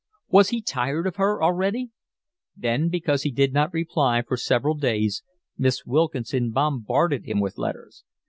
[0.29, 1.91] Was he tired of her already?
[2.57, 5.21] Then, because he did not reply for several days,
[5.59, 8.03] Miss Wilkinson bombarded him with letters.